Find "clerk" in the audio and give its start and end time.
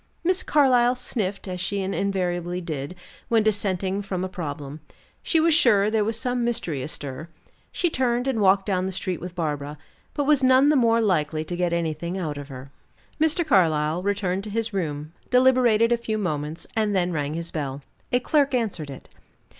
18.19-18.55